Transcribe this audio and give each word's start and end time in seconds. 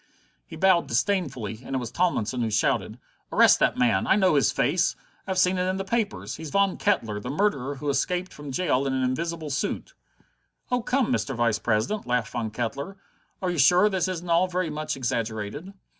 He 0.47 0.55
bowed 0.55 0.87
disdainfully, 0.87 1.61
and 1.63 1.75
it 1.75 1.77
was 1.77 1.91
Tomlinson 1.91 2.41
who 2.41 2.49
shouted: 2.49 2.97
"Arrest 3.31 3.59
that 3.59 3.77
man! 3.77 4.07
I 4.07 4.15
know 4.15 4.33
his 4.33 4.51
face! 4.51 4.95
I've 5.27 5.37
seen 5.37 5.59
it 5.59 5.67
in 5.69 5.77
the 5.77 5.83
papers. 5.85 6.37
He's 6.37 6.49
Von 6.49 6.77
Kettler, 6.77 7.19
the 7.19 7.29
murderer 7.29 7.75
who 7.75 7.87
escaped 7.87 8.33
from 8.33 8.51
jail 8.51 8.87
in 8.87 8.93
an 8.93 9.03
invisible 9.03 9.51
suit." 9.51 9.93
"Oh, 10.71 10.81
come, 10.81 11.13
Mr. 11.13 11.35
Vice 11.35 11.59
president," 11.59 12.07
laughed 12.07 12.31
Von 12.31 12.49
Kettler, 12.49 12.97
"are 13.43 13.51
you 13.51 13.59
sure 13.59 13.89
this 13.89 14.07
isn't 14.07 14.27
all 14.27 14.47
very 14.47 14.71
much 14.71 14.97
exaggerated?" 14.97 15.71